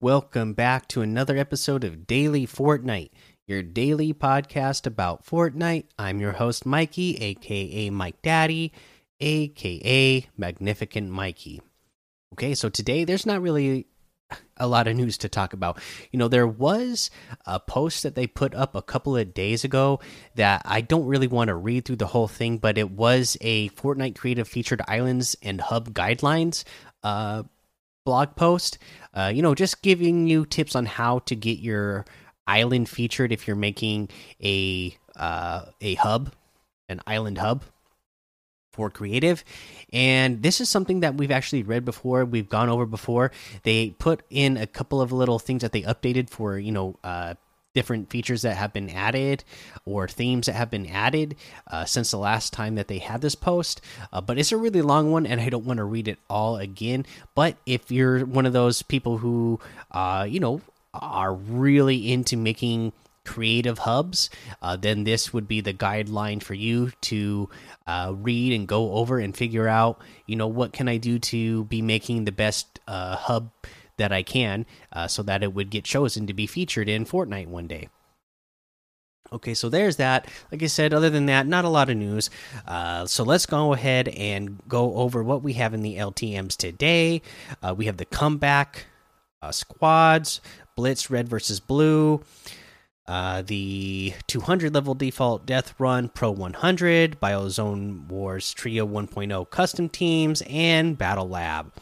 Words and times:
Welcome 0.00 0.54
back 0.54 0.88
to 0.88 1.02
another 1.02 1.36
episode 1.36 1.84
of 1.84 2.06
Daily 2.06 2.46
Fortnite, 2.46 3.10
your 3.48 3.62
daily 3.62 4.12
podcast 4.12 4.86
about 4.86 5.24
Fortnite. 5.24 5.86
I'm 5.98 6.20
your 6.20 6.32
host, 6.32 6.66
Mikey, 6.66 7.16
aka 7.16 7.88
Mike 7.88 8.20
Daddy, 8.20 8.72
aka 9.20 10.28
Magnificent 10.36 11.08
Mikey. 11.08 11.62
Okay, 12.34 12.54
so 12.54 12.68
today 12.68 13.04
there's 13.04 13.24
not 13.24 13.40
really 13.40 13.86
a 14.58 14.66
lot 14.66 14.86
of 14.86 14.96
news 14.96 15.16
to 15.16 15.30
talk 15.30 15.54
about. 15.54 15.80
You 16.12 16.18
know, 16.18 16.28
there 16.28 16.46
was 16.46 17.10
a 17.46 17.58
post 17.58 18.02
that 18.02 18.14
they 18.14 18.26
put 18.26 18.54
up 18.54 18.74
a 18.74 18.82
couple 18.82 19.16
of 19.16 19.32
days 19.32 19.64
ago 19.64 20.00
that 20.34 20.60
I 20.66 20.82
don't 20.82 21.06
really 21.06 21.26
want 21.26 21.48
to 21.48 21.54
read 21.54 21.86
through 21.86 21.96
the 21.96 22.06
whole 22.08 22.28
thing, 22.28 22.58
but 22.58 22.76
it 22.76 22.90
was 22.90 23.38
a 23.40 23.70
Fortnite 23.70 24.16
Creative 24.16 24.46
Featured 24.46 24.82
Islands 24.86 25.36
and 25.42 25.62
Hub 25.62 25.94
Guidelines 25.94 26.64
uh, 27.02 27.44
blog 28.04 28.36
post. 28.36 28.76
Uh, 29.14 29.32
you 29.34 29.40
know, 29.40 29.54
just 29.54 29.80
giving 29.80 30.26
you 30.26 30.44
tips 30.44 30.76
on 30.76 30.84
how 30.84 31.20
to 31.20 31.34
get 31.34 31.60
your 31.60 32.04
island 32.48 32.88
featured 32.88 33.30
if 33.30 33.46
you're 33.46 33.56
making 33.56 34.08
a 34.42 34.96
uh, 35.14 35.66
a 35.80 35.94
hub, 35.94 36.32
an 36.88 37.00
island 37.06 37.38
hub 37.38 37.62
for 38.72 38.90
creative. 38.90 39.44
And 39.92 40.42
this 40.42 40.60
is 40.60 40.68
something 40.68 41.00
that 41.00 41.16
we've 41.16 41.32
actually 41.32 41.64
read 41.64 41.84
before. 41.84 42.24
We've 42.24 42.48
gone 42.48 42.68
over 42.68 42.86
before. 42.86 43.32
They 43.64 43.90
put 43.90 44.22
in 44.30 44.56
a 44.56 44.66
couple 44.66 45.00
of 45.00 45.12
little 45.12 45.38
things 45.38 45.62
that 45.62 45.72
they 45.72 45.82
updated 45.82 46.30
for 46.30 46.58
you 46.58 46.72
know 46.72 46.96
uh, 47.04 47.34
different 47.74 48.10
features 48.10 48.42
that 48.42 48.56
have 48.56 48.72
been 48.72 48.90
added 48.90 49.44
or 49.84 50.08
themes 50.08 50.46
that 50.46 50.54
have 50.54 50.70
been 50.70 50.86
added 50.86 51.36
uh, 51.68 51.84
since 51.84 52.10
the 52.10 52.18
last 52.18 52.52
time 52.52 52.74
that 52.76 52.88
they 52.88 52.98
had 52.98 53.20
this 53.20 53.34
post. 53.34 53.80
Uh, 54.12 54.20
but 54.20 54.38
it's 54.38 54.52
a 54.52 54.56
really 54.56 54.82
long 54.82 55.10
one, 55.12 55.26
and 55.26 55.40
I 55.40 55.48
don't 55.48 55.64
want 55.64 55.78
to 55.78 55.84
read 55.84 56.08
it 56.08 56.18
all 56.28 56.56
again. 56.56 57.04
But 57.34 57.56
if 57.66 57.90
you're 57.90 58.24
one 58.24 58.46
of 58.46 58.52
those 58.52 58.82
people 58.82 59.18
who, 59.18 59.60
uh, 59.90 60.26
you 60.28 60.40
know, 60.40 60.60
are 60.94 61.34
really 61.34 62.12
into 62.12 62.36
making 62.36 62.92
creative 63.24 63.80
hubs, 63.80 64.30
uh, 64.62 64.76
then 64.76 65.04
this 65.04 65.34
would 65.34 65.46
be 65.46 65.60
the 65.60 65.74
guideline 65.74 66.42
for 66.42 66.54
you 66.54 66.90
to 67.02 67.48
uh, 67.86 68.12
read 68.16 68.54
and 68.54 68.66
go 68.66 68.92
over 68.92 69.18
and 69.18 69.36
figure 69.36 69.68
out, 69.68 70.00
you 70.26 70.34
know, 70.34 70.46
what 70.46 70.72
can 70.72 70.88
I 70.88 70.96
do 70.96 71.18
to 71.18 71.64
be 71.64 71.82
making 71.82 72.24
the 72.24 72.32
best 72.32 72.80
uh, 72.88 73.16
hub 73.16 73.50
that 73.98 74.12
I 74.12 74.22
can, 74.22 74.64
uh, 74.92 75.08
so 75.08 75.22
that 75.24 75.42
it 75.42 75.52
would 75.52 75.70
get 75.70 75.84
chosen 75.84 76.26
to 76.26 76.32
be 76.32 76.46
featured 76.46 76.88
in 76.88 77.04
Fortnite 77.04 77.48
one 77.48 77.66
day. 77.66 77.88
Okay, 79.30 79.52
so 79.52 79.68
there's 79.68 79.96
that. 79.96 80.26
Like 80.50 80.62
I 80.62 80.66
said, 80.66 80.94
other 80.94 81.10
than 81.10 81.26
that, 81.26 81.46
not 81.46 81.66
a 81.66 81.68
lot 81.68 81.90
of 81.90 81.98
news. 81.98 82.30
Uh, 82.66 83.04
so 83.04 83.24
let's 83.24 83.44
go 83.44 83.74
ahead 83.74 84.08
and 84.08 84.58
go 84.68 84.94
over 84.94 85.22
what 85.22 85.42
we 85.42 85.52
have 85.54 85.74
in 85.74 85.82
the 85.82 85.96
LTMs 85.96 86.56
today. 86.56 87.20
Uh, 87.62 87.74
we 87.76 87.84
have 87.84 87.98
the 87.98 88.06
comeback 88.06 88.86
uh, 89.42 89.52
squads, 89.52 90.40
Blitz 90.78 91.10
Red 91.10 91.28
versus 91.28 91.58
Blue, 91.58 92.22
uh, 93.08 93.42
the 93.42 94.14
200 94.28 94.72
level 94.72 94.94
default 94.94 95.44
Death 95.44 95.74
Run 95.80 96.08
Pro 96.08 96.30
100, 96.30 97.18
Biozone 97.18 98.06
Wars 98.06 98.54
Trio 98.54 98.86
1.0 98.86 99.50
custom 99.50 99.88
teams, 99.88 100.40
and 100.48 100.96
Battle 100.96 101.28
Lab. 101.28 101.72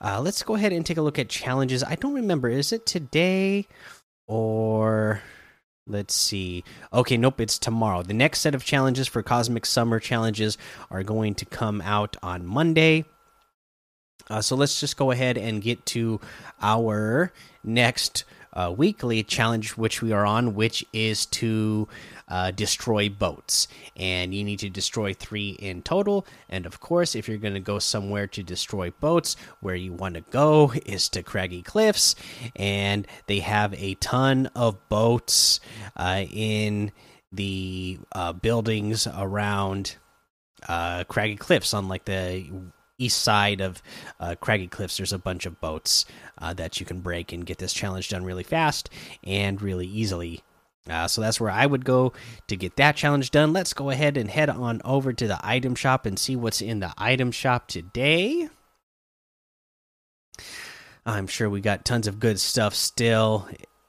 Uh, 0.00 0.20
let's 0.20 0.42
go 0.42 0.56
ahead 0.56 0.72
and 0.72 0.84
take 0.84 0.96
a 0.96 1.02
look 1.02 1.16
at 1.16 1.28
challenges. 1.28 1.84
I 1.84 1.94
don't 1.94 2.12
remember. 2.12 2.48
Is 2.48 2.72
it 2.72 2.86
today 2.86 3.68
or 4.26 5.22
let's 5.86 6.16
see? 6.16 6.64
Okay, 6.92 7.16
nope, 7.16 7.40
it's 7.40 7.56
tomorrow. 7.56 8.02
The 8.02 8.14
next 8.14 8.40
set 8.40 8.56
of 8.56 8.64
challenges 8.64 9.06
for 9.06 9.22
Cosmic 9.22 9.64
Summer 9.64 10.00
challenges 10.00 10.58
are 10.90 11.04
going 11.04 11.36
to 11.36 11.44
come 11.44 11.80
out 11.82 12.16
on 12.20 12.44
Monday. 12.44 13.04
Uh, 14.28 14.40
so 14.40 14.56
let's 14.56 14.80
just 14.80 14.96
go 14.96 15.10
ahead 15.10 15.36
and 15.36 15.62
get 15.62 15.84
to 15.86 16.20
our 16.60 17.32
next 17.62 18.24
uh, 18.54 18.72
weekly 18.76 19.22
challenge, 19.22 19.76
which 19.76 20.00
we 20.00 20.12
are 20.12 20.24
on, 20.24 20.54
which 20.54 20.84
is 20.92 21.26
to 21.26 21.88
uh, 22.28 22.50
destroy 22.52 23.08
boats. 23.08 23.68
And 23.96 24.34
you 24.34 24.44
need 24.44 24.60
to 24.60 24.70
destroy 24.70 25.12
three 25.12 25.50
in 25.50 25.82
total. 25.82 26.26
And 26.48 26.64
of 26.64 26.80
course, 26.80 27.14
if 27.14 27.28
you're 27.28 27.38
going 27.38 27.54
to 27.54 27.60
go 27.60 27.78
somewhere 27.78 28.26
to 28.28 28.42
destroy 28.42 28.90
boats, 28.90 29.36
where 29.60 29.74
you 29.74 29.92
want 29.92 30.14
to 30.14 30.20
go 30.22 30.72
is 30.86 31.08
to 31.10 31.22
Craggy 31.22 31.62
Cliffs. 31.62 32.14
And 32.56 33.06
they 33.26 33.40
have 33.40 33.74
a 33.74 33.94
ton 33.94 34.48
of 34.54 34.88
boats 34.88 35.60
uh, 35.96 36.24
in 36.30 36.92
the 37.32 37.98
uh, 38.12 38.32
buildings 38.32 39.08
around 39.08 39.96
uh, 40.68 41.04
Craggy 41.04 41.36
Cliffs 41.36 41.74
on 41.74 41.88
like 41.88 42.04
the 42.04 42.46
east 42.98 43.22
side 43.22 43.60
of 43.60 43.82
uh, 44.20 44.34
Craggy 44.40 44.68
Cliffs, 44.68 44.96
there's 44.96 45.12
a 45.12 45.18
bunch 45.18 45.46
of 45.46 45.60
boats 45.60 46.04
uh, 46.38 46.54
that 46.54 46.80
you 46.80 46.86
can 46.86 47.00
break 47.00 47.32
and 47.32 47.46
get 47.46 47.58
this 47.58 47.72
challenge 47.72 48.08
done 48.08 48.24
really 48.24 48.42
fast 48.42 48.90
and 49.24 49.60
really 49.60 49.86
easily. 49.86 50.42
Uh, 50.88 51.08
so 51.08 51.20
that's 51.20 51.40
where 51.40 51.50
I 51.50 51.64
would 51.64 51.84
go 51.84 52.12
to 52.48 52.56
get 52.56 52.76
that 52.76 52.96
challenge 52.96 53.30
done. 53.30 53.52
Let's 53.52 53.72
go 53.72 53.90
ahead 53.90 54.16
and 54.16 54.30
head 54.30 54.50
on 54.50 54.82
over 54.84 55.12
to 55.12 55.26
the 55.26 55.40
item 55.42 55.74
shop 55.74 56.04
and 56.04 56.18
see 56.18 56.36
what's 56.36 56.60
in 56.60 56.80
the 56.80 56.92
item 56.98 57.32
shop 57.32 57.68
today. 57.68 58.48
I'm 61.06 61.26
sure 61.26 61.48
we 61.48 61.60
got 61.60 61.84
tons 61.84 62.06
of 62.06 62.20
good 62.20 62.38
stuff 62.40 62.74
still 62.74 63.48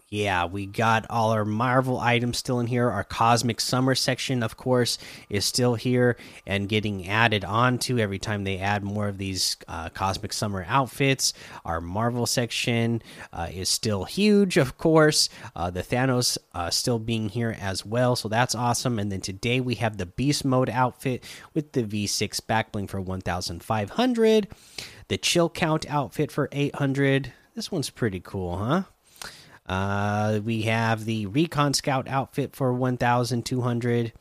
yeah, 0.10 0.46
we 0.46 0.68
got 0.68 1.08
all 1.10 1.32
our 1.32 1.46
Marvel 1.46 2.00
items 2.00 2.38
still 2.38 2.60
in 2.60 2.68
here. 2.68 2.90
Our 2.92 3.04
Cosmic 3.04 3.60
Summer 3.60 3.96
section, 3.96 4.44
of 4.44 4.56
course, 4.56 5.00
is 5.30 5.46
still 5.46 5.74
here 5.74 6.16
and 6.46 6.70
getting 6.70 7.08
added 7.08 7.44
on 7.44 7.80
to 7.80 7.98
every 7.98 8.20
time 8.20 8.44
they 8.44 8.60
add 8.60 8.84
more 8.84 9.08
of 9.08 9.18
these 9.18 9.58
uh, 9.68 9.90
Cosmic 9.90 10.32
Summer 10.32 10.64
outfits. 10.70 11.34
Our 11.66 11.82
Marvel 11.82 12.28
section 12.28 13.02
uh, 13.34 13.48
is 13.52 13.68
still 13.68 14.04
huge, 14.04 14.58
of 14.58 14.78
course. 14.78 15.28
Uh, 15.56 15.72
the 15.72 15.82
Thanos 15.82 16.38
uh, 16.54 16.70
still 16.70 17.00
being 17.00 17.30
here 17.30 17.58
as 17.60 17.84
well, 17.84 18.16
so 18.16 18.30
that's 18.30 18.54
awesome. 18.54 19.00
And 19.00 19.12
then 19.12 19.22
today 19.22 19.60
we 19.60 19.76
have 19.76 19.98
the 19.98 20.06
Beast 20.06 20.46
Mode 20.46 20.70
outfit 20.70 21.24
with 21.56 21.72
the 21.72 21.84
V6 21.84 22.42
backbling 22.42 22.88
for 22.88 23.02
1,500. 23.02 24.48
The 25.08 25.18
Chill 25.18 25.50
Count 25.50 25.90
outfit 25.90 26.32
for 26.32 26.48
800. 26.52 27.34
This 27.56 27.72
one's 27.72 27.90
pretty 27.90 28.20
cool, 28.20 28.58
huh? 28.58 28.84
Uh, 29.68 30.40
we 30.44 30.64
have 30.64 31.06
the 31.06 31.26
Recon 31.26 31.74
Scout 31.74 32.08
outfit 32.08 32.56
for 32.56 32.74
1,200. 32.74 34.14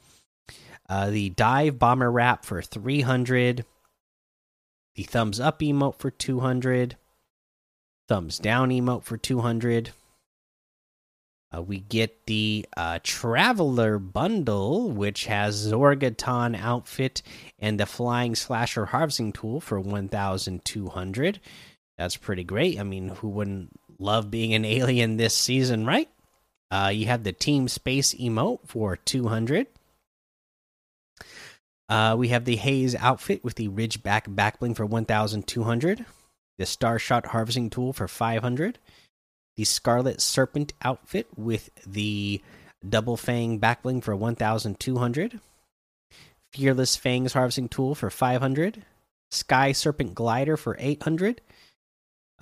Uh, 0.89 1.11
the 1.11 1.31
Dive 1.31 1.79
Bomber 1.79 2.11
Wrap 2.11 2.45
for 2.45 2.63
300. 2.63 3.65
The 4.95 5.03
Thumbs 5.03 5.41
Up 5.41 5.61
emote 5.61 5.99
for 5.99 6.11
200. 6.11 6.97
Thumbs 8.09 8.39
Down 8.39 8.71
emote 8.71 9.03
for 9.03 9.17
200. 9.17 9.91
Uh, 11.55 11.63
we 11.63 11.81
get 11.81 12.27
the 12.27 12.67
uh, 12.77 12.99
Traveler 13.03 13.99
Bundle, 13.99 14.91
which 14.91 15.27
has 15.27 15.69
Zorgoton 15.69 16.59
outfit 16.59 17.23
and 17.59 17.79
the 17.79 17.87
Flying 17.87 18.35
Slasher 18.35 18.87
Harvesting 18.87 19.33
Tool 19.33 19.61
for 19.61 19.79
1,200. 19.79 21.41
That's 21.97 22.17
pretty 22.17 22.45
great. 22.45 22.81
I 22.81 22.83
mean, 22.83 23.09
who 23.09 23.29
wouldn't 23.29 23.71
love 23.99 24.31
being 24.31 24.55
an 24.55 24.65
alien 24.65 25.17
this 25.17 25.35
season, 25.35 25.87
right? 25.87 26.09
Uh, 26.71 26.91
you 26.93 27.07
have 27.07 27.25
the 27.25 27.33
Team 27.33 27.69
Space 27.69 28.15
emote 28.15 28.61
for 28.67 28.97
200. 28.97 29.67
Uh, 31.89 32.17
we 32.19 32.29
have 32.29 32.45
the 32.45 32.57
Haze 32.57 32.95
outfit 32.95 33.45
with 33.45 33.57
the 33.57 33.69
Ridgeback 33.69 34.35
backbling 34.35 34.75
for 34.75 34.87
1,200. 34.87 36.05
The 36.59 36.65
Starshot 36.65 37.27
harvesting 37.27 37.71
tool 37.71 37.93
for 37.93 38.09
500. 38.09 38.79
The 39.57 39.65
Scarlet 39.65 40.21
Serpent 40.21 40.73
outfit 40.83 41.29
with 41.37 41.71
the 41.87 42.43
Double 42.89 43.17
Fang 43.17 43.61
backbling 43.61 44.03
for 44.03 44.17
1,200. 44.17 45.41
Fearless 46.53 46.97
Fangs 46.97 47.33
harvesting 47.33 47.69
tool 47.69 47.95
for 47.97 48.11
500, 48.11 48.85
Sky 49.33 49.73
Serpent 49.73 50.15
glider 50.15 50.57
for 50.57 50.77
800. 50.79 51.41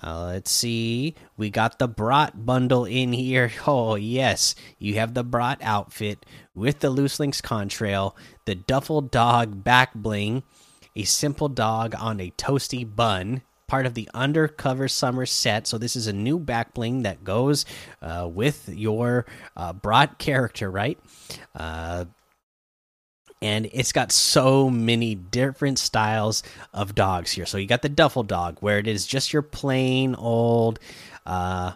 Uh, 0.03 0.25
let's 0.25 0.51
see. 0.51 1.15
We 1.37 1.49
got 1.49 1.79
the 1.79 1.87
Brat 1.87 2.45
bundle 2.45 2.85
in 2.85 3.13
here. 3.13 3.51
Oh, 3.65 3.95
yes. 3.95 4.55
You 4.77 4.95
have 4.95 5.13
the 5.13 5.23
Brat 5.23 5.59
outfit 5.61 6.25
with 6.53 6.79
the 6.79 6.89
Loose 6.89 7.19
Links 7.19 7.41
contrail, 7.41 8.13
the 8.45 8.55
Duffel 8.55 9.01
Dog 9.01 9.63
back 9.63 9.93
bling, 9.95 10.43
a 10.95 11.03
simple 11.03 11.47
dog 11.47 11.95
on 11.97 12.19
a 12.19 12.31
toasty 12.31 12.83
bun, 12.83 13.41
part 13.67 13.85
of 13.85 13.93
the 13.93 14.09
Undercover 14.13 14.87
Summer 14.89 15.25
set. 15.25 15.65
So, 15.65 15.77
this 15.77 15.95
is 15.95 16.07
a 16.07 16.13
new 16.13 16.37
back 16.37 16.73
bling 16.73 17.03
that 17.03 17.23
goes 17.23 17.65
uh, 18.01 18.29
with 18.31 18.67
your 18.69 19.25
uh, 19.55 19.73
Brat 19.73 20.19
character, 20.19 20.69
right? 20.69 20.99
And 23.43 23.69
it's 23.73 23.91
got 23.91 24.13
so 24.13 24.69
many 24.69 25.15
different 25.15 25.77
styles 25.77 26.43
of 26.73 26.95
dogs 26.95 27.31
here. 27.33 27.45
So 27.45 27.57
you 27.57 27.67
got 27.67 27.81
the 27.81 27.89
duffel 27.89 28.23
dog, 28.23 28.57
where 28.61 28.79
it 28.79 28.87
is 28.87 29.05
just 29.05 29.33
your 29.33 29.41
plain 29.41 30.15
old 30.15 30.79
uh, 31.25 31.73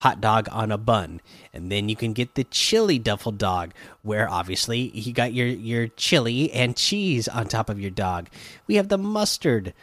hot 0.00 0.22
dog 0.22 0.48
on 0.50 0.72
a 0.72 0.78
bun, 0.78 1.20
and 1.52 1.70
then 1.70 1.90
you 1.90 1.96
can 1.96 2.14
get 2.14 2.34
the 2.34 2.44
chili 2.44 2.98
duffel 2.98 3.30
dog, 3.30 3.74
where 4.00 4.26
obviously 4.28 4.90
you 4.94 5.12
got 5.12 5.34
your 5.34 5.48
your 5.48 5.88
chili 5.88 6.50
and 6.52 6.76
cheese 6.76 7.28
on 7.28 7.46
top 7.46 7.68
of 7.68 7.78
your 7.78 7.90
dog. 7.90 8.28
We 8.66 8.76
have 8.76 8.88
the 8.88 8.96
mustard 8.96 9.74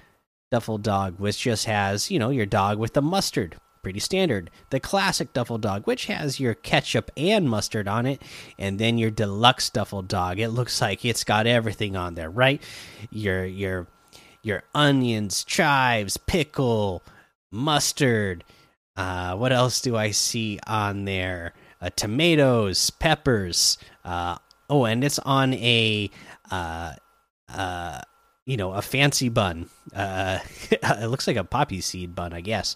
duffel 0.50 0.80
dog, 0.80 1.20
which 1.20 1.42
just 1.42 1.66
has 1.66 2.10
you 2.10 2.18
know 2.18 2.32
your 2.32 2.48
dog 2.48 2.80
with 2.80 2.94
the 2.94 3.04
mustard 3.04 3.56
pretty 3.90 4.00
standard. 4.00 4.52
The 4.70 4.80
classic 4.80 5.34
duffel 5.34 5.58
dog, 5.58 5.88
which 5.88 6.06
has 6.06 6.40
your 6.40 6.54
ketchup 6.54 7.10
and 7.18 7.50
mustard 7.50 7.88
on 7.88 8.06
it, 8.06 8.22
and 8.60 8.78
then 8.78 9.00
your 9.00 9.10
deluxe 9.10 9.72
duffel 9.72 10.04
dog. 10.04 10.38
It 10.38 10.50
looks 10.50 10.80
like 10.80 11.04
it's 11.04 11.24
got 11.24 11.48
everything 11.48 11.96
on 11.96 12.14
there, 12.14 12.30
right? 12.30 12.62
Your 13.10 13.44
your 13.48 13.88
your 14.44 14.62
onions, 14.76 15.44
chives, 15.44 16.18
pickle, 16.18 17.02
mustard. 17.52 18.44
Uh, 18.96 19.36
what 19.36 19.52
else 19.52 19.82
do 19.82 19.98
I 19.98 20.12
see 20.12 20.60
on 20.68 21.06
there? 21.06 21.54
Uh, 21.82 21.90
tomatoes, 21.96 22.92
peppers. 22.92 23.80
Uh, 24.06 24.38
oh, 24.70 24.86
and 24.86 25.04
it's 25.04 25.18
on 25.18 25.56
a 25.56 26.12
uh, 26.52 26.94
uh, 27.52 28.02
you 28.46 28.56
know 28.56 28.72
a 28.72 28.84
fancy 28.84 29.30
bun. 29.30 29.68
Uh, 29.96 30.38
it 30.72 31.10
looks 31.10 31.26
like 31.26 31.38
a 31.38 31.44
poppy 31.44 31.82
seed 31.82 32.14
bun, 32.14 32.34
I 32.34 32.42
guess 32.42 32.76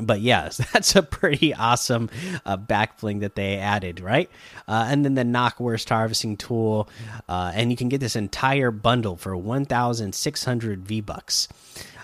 but 0.00 0.20
yes, 0.20 0.56
that's 0.72 0.96
a 0.96 1.02
pretty 1.02 1.54
awesome 1.54 2.10
uh, 2.44 2.56
back 2.56 3.00
bling 3.00 3.20
that 3.20 3.34
they 3.34 3.56
added, 3.56 4.00
right? 4.00 4.30
Uh, 4.68 4.86
and 4.88 5.04
then 5.04 5.14
the 5.14 5.22
Knockwurst 5.22 5.88
harvesting 5.88 6.36
tool, 6.36 6.88
uh, 7.28 7.52
and 7.54 7.70
you 7.70 7.76
can 7.76 7.88
get 7.88 8.00
this 8.00 8.16
entire 8.16 8.70
bundle 8.70 9.16
for 9.16 9.36
one 9.36 9.64
thousand 9.64 10.14
six 10.14 10.44
hundred 10.44 10.86
V 10.86 11.00
bucks. 11.00 11.48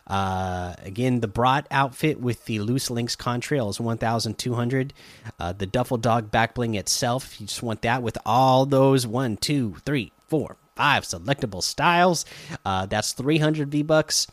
Uh, 0.06 0.74
again, 0.82 1.20
the 1.20 1.28
Brat 1.28 1.66
outfit 1.70 2.20
with 2.20 2.44
the 2.44 2.58
loose 2.58 2.90
links 2.90 3.16
contrail 3.16 3.70
is 3.70 3.80
1,200. 3.80 4.92
Uh, 5.38 5.52
the 5.52 5.66
Duffel 5.66 5.96
Dog 5.96 6.30
back 6.30 6.54
bling 6.54 6.74
itself, 6.74 7.40
you 7.40 7.46
just 7.46 7.62
want 7.62 7.82
that 7.82 8.02
with 8.02 8.18
all 8.26 8.66
those 8.66 9.06
one, 9.06 9.36
two, 9.36 9.76
three, 9.86 10.12
four, 10.28 10.56
five 10.74 11.04
selectable 11.04 11.62
styles, 11.62 12.24
uh, 12.64 12.86
that's 12.86 13.12
300 13.12 13.70
V 13.70 13.82
bucks. 13.82 14.26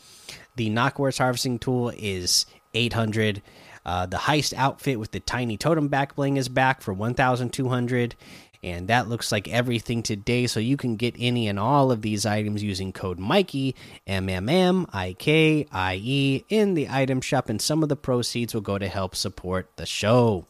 The 0.56 0.70
Knockwurst 0.70 1.20
harvesting 1.20 1.60
tool 1.60 1.94
is 1.96 2.46
800. 2.74 3.42
Uh, 3.86 4.06
the 4.06 4.18
heist 4.18 4.54
outfit 4.54 5.00
with 5.00 5.12
the 5.12 5.20
tiny 5.20 5.58
totem 5.58 5.88
back 5.88 6.16
bling 6.16 6.38
is 6.38 6.50
back 6.50 6.82
for 6.82 6.94
1,200. 6.94 8.16
And 8.62 8.90
that 8.90 9.08
looks 9.08 9.32
like 9.32 9.48
everything 9.48 10.04
today. 10.04 10.46
So 10.46 10.60
you 10.60 10.76
can 10.76 10.98
get 10.98 11.16
any 11.18 11.48
and 11.48 11.58
all 11.58 11.92
of 11.92 12.02
these 12.02 12.26
items 12.26 12.62
using 12.62 12.92
code 12.92 13.18
Mikey, 13.18 13.74
M 14.06 14.28
M 14.28 14.50
M 14.50 14.86
I 14.92 15.14
K 15.18 15.66
I 15.72 15.96
E, 16.04 16.44
in 16.50 16.74
the 16.74 16.90
item 16.90 17.22
shop. 17.22 17.48
And 17.48 17.62
some 17.62 17.84
of 17.84 17.90
the 17.90 17.96
proceeds 17.96 18.54
will 18.54 18.62
go 18.62 18.78
to 18.78 18.88
help 18.90 19.16
support 19.16 19.70
the 19.78 19.86
show. 19.86 20.46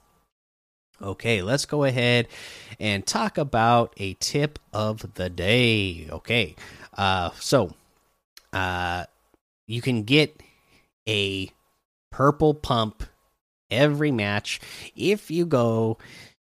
Okay, 1.01 1.41
let's 1.41 1.65
go 1.65 1.85
ahead 1.85 2.27
and 2.79 3.05
talk 3.05 3.37
about 3.37 3.93
a 3.97 4.15
tip 4.15 4.59
of 4.73 5.13
the 5.13 5.29
day. 5.29 6.07
Okay, 6.09 6.55
uh, 6.97 7.29
so 7.39 7.73
uh, 8.51 9.05
you 9.65 9.81
can 9.81 10.03
get 10.03 10.41
a 11.07 11.49
purple 12.11 12.53
pump 12.53 13.03
every 13.71 14.11
match 14.11 14.59
if 14.95 15.29
you 15.29 15.45
go 15.45 15.97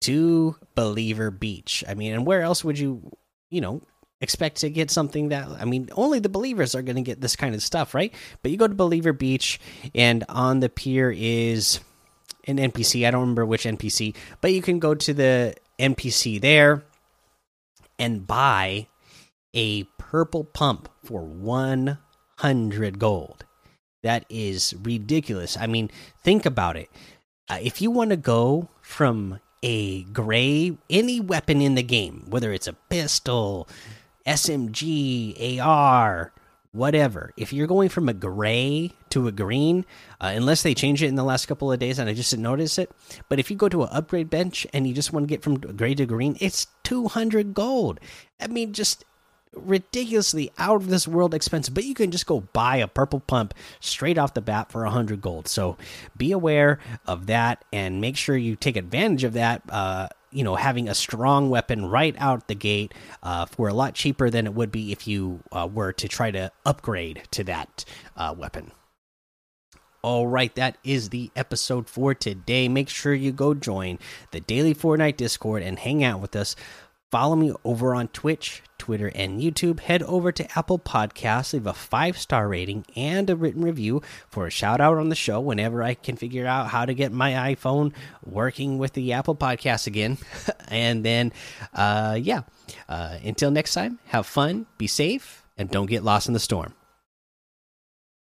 to 0.02 0.56
Believer 0.75 1.31
Beach. 1.31 1.84
I 1.88 1.94
mean, 1.94 2.12
and 2.12 2.26
where 2.26 2.43
else 2.43 2.64
would 2.64 2.78
you, 2.78 3.10
you 3.50 3.60
know, 3.60 3.82
expect 4.20 4.58
to 4.58 4.70
get 4.70 4.90
something 4.90 5.28
that 5.28 5.49
I 5.49 5.64
mean, 5.64 5.88
only 5.93 6.19
the 6.19 6.28
believers 6.28 6.75
are 6.75 6.82
going 6.82 6.96
to 6.96 7.02
get 7.02 7.20
this 7.20 7.37
kind 7.37 7.55
of 7.55 7.62
stuff, 7.62 7.94
right? 7.94 8.12
But 8.43 8.50
you 8.50 8.56
go 8.56 8.69
to 8.69 8.75
Believer 8.75 9.12
Beach 9.12 9.60
and 9.94 10.25
on 10.28 10.60
the 10.60 10.69
pier 10.69 11.12
is 11.16 11.81
an 12.46 12.58
NPC. 12.58 13.06
I 13.06 13.10
don't 13.10 13.20
remember 13.20 13.46
which 13.46 13.64
NPC, 13.64 14.14
but 14.40 14.52
you 14.52 14.62
can 14.62 14.78
go 14.78 14.94
to 14.94 15.14
the 15.14 15.55
NPC 15.78 16.40
there 16.40 16.84
and 17.99 18.26
buy 18.26 18.88
a 19.55 19.84
purple 19.99 20.44
pump 20.44 20.88
for 21.05 21.22
100 21.22 22.99
gold. 22.99 23.44
That 24.02 24.24
is 24.28 24.74
ridiculous. 24.82 25.56
I 25.56 25.66
mean, 25.66 25.90
think 26.22 26.46
about 26.46 26.76
it. 26.76 26.88
Uh, 27.48 27.58
if 27.62 27.80
you 27.80 27.90
want 27.90 28.10
to 28.10 28.16
go 28.16 28.68
from 28.80 29.40
a 29.62 30.04
gray, 30.04 30.76
any 30.88 31.20
weapon 31.20 31.60
in 31.60 31.74
the 31.74 31.82
game, 31.82 32.24
whether 32.28 32.52
it's 32.52 32.68
a 32.68 32.74
pistol, 32.74 33.68
SMG, 34.26 35.58
AR, 35.58 36.32
whatever, 36.72 37.32
if 37.36 37.52
you're 37.52 37.66
going 37.66 37.88
from 37.88 38.08
a 38.08 38.12
gray 38.12 38.92
to 39.10 39.26
a 39.26 39.32
green, 39.32 39.84
uh, 40.20 40.32
unless 40.34 40.62
they 40.62 40.74
change 40.74 41.02
it 41.02 41.08
in 41.08 41.16
the 41.16 41.24
last 41.24 41.46
couple 41.46 41.72
of 41.72 41.78
days 41.80 41.98
and 41.98 42.08
I 42.08 42.14
just 42.14 42.30
didn't 42.30 42.42
notice 42.42 42.78
it, 42.78 42.92
but 43.28 43.40
if 43.40 43.50
you 43.50 43.56
go 43.56 43.68
to 43.68 43.82
an 43.84 43.88
upgrade 43.90 44.30
bench 44.30 44.66
and 44.72 44.86
you 44.86 44.94
just 44.94 45.12
want 45.12 45.24
to 45.24 45.28
get 45.28 45.42
from 45.42 45.58
gray 45.58 45.94
to 45.94 46.06
green, 46.06 46.36
it's 46.40 46.66
200 46.84 47.54
gold. 47.54 47.98
I 48.40 48.46
mean, 48.46 48.72
just 48.72 49.04
ridiculously 49.54 50.50
out 50.58 50.76
of 50.76 50.88
this 50.88 51.08
world 51.08 51.34
expensive 51.34 51.74
but 51.74 51.84
you 51.84 51.94
can 51.94 52.10
just 52.10 52.26
go 52.26 52.40
buy 52.52 52.76
a 52.76 52.88
purple 52.88 53.20
pump 53.20 53.54
straight 53.80 54.18
off 54.18 54.34
the 54.34 54.40
bat 54.40 54.70
for 54.70 54.82
100 54.82 55.20
gold 55.20 55.48
so 55.48 55.76
be 56.16 56.32
aware 56.32 56.78
of 57.06 57.26
that 57.26 57.64
and 57.72 58.00
make 58.00 58.16
sure 58.16 58.36
you 58.36 58.56
take 58.56 58.76
advantage 58.76 59.24
of 59.24 59.32
that 59.32 59.62
uh, 59.70 60.08
you 60.30 60.44
know 60.44 60.54
having 60.54 60.88
a 60.88 60.94
strong 60.94 61.50
weapon 61.50 61.86
right 61.86 62.14
out 62.18 62.48
the 62.48 62.54
gate 62.54 62.92
uh, 63.22 63.46
for 63.46 63.68
a 63.68 63.74
lot 63.74 63.94
cheaper 63.94 64.30
than 64.30 64.46
it 64.46 64.54
would 64.54 64.70
be 64.70 64.92
if 64.92 65.06
you 65.06 65.40
uh, 65.52 65.68
were 65.72 65.92
to 65.92 66.08
try 66.08 66.30
to 66.30 66.50
upgrade 66.64 67.22
to 67.30 67.42
that 67.44 67.84
uh, 68.17 68.34
weapon 68.36 68.70
all 70.02 70.28
right, 70.28 70.55
that 70.55 70.78
is 70.84 71.08
the 71.08 71.31
episode 71.34 71.88
for 71.88 72.14
today. 72.14 72.69
Make 72.69 72.88
sure 72.88 73.12
you 73.12 73.32
go 73.32 73.52
join 73.52 73.98
the 74.31 74.40
Daily 74.40 74.72
Fortnite 74.72 75.17
Discord 75.17 75.62
and 75.62 75.78
hang 75.78 76.05
out 76.05 76.20
with 76.20 76.36
us. 76.36 76.55
Follow 77.10 77.36
me 77.36 77.55
over 77.65 77.94
on 77.94 78.08
Twitch, 78.08 78.62
Twitter, 78.77 79.10
and 79.15 79.41
YouTube. 79.41 79.81
Head 79.81 80.03
over 80.03 80.31
to 80.31 80.58
Apple 80.58 80.79
Podcasts, 80.79 81.55
leave 81.55 81.67
a 81.67 81.72
five 81.72 82.19
star 82.19 82.46
rating 82.46 82.84
and 82.94 83.31
a 83.31 83.36
written 83.36 83.62
review 83.62 84.03
for 84.29 84.46
a 84.46 84.50
shout 84.50 84.79
out 84.81 84.98
on 84.98 85.08
the 85.08 85.15
show 85.15 85.41
whenever 85.41 85.82
I 85.82 85.94
can 85.94 86.17
figure 86.17 86.46
out 86.46 86.69
how 86.69 86.84
to 86.84 86.93
get 86.93 87.10
my 87.10 87.55
iPhone 87.55 87.94
working 88.24 88.77
with 88.77 88.93
the 88.93 89.15
Apple 89.15 89.34
Podcasts 89.34 89.86
again. 89.86 90.19
and 90.69 91.03
then, 91.03 91.32
uh, 91.72 92.19
yeah, 92.20 92.43
uh, 92.91 93.17
until 93.24 93.50
next 93.50 93.72
time, 93.72 93.98
have 94.08 94.27
fun, 94.27 94.67
be 94.77 94.86
safe, 94.86 95.44
and 95.56 95.70
don't 95.70 95.86
get 95.86 96.05
lost 96.05 96.29
in 96.29 96.34
the 96.34 96.41
storm. 96.41 96.74